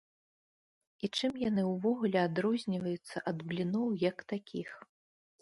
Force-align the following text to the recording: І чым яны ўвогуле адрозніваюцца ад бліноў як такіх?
І 1.07 1.09
чым 1.19 1.33
яны 1.49 1.65
ўвогуле 1.73 2.19
адрозніваюцца 2.29 3.15
ад 3.33 3.37
бліноў 3.53 3.87
як 4.09 4.17
такіх? 4.35 4.69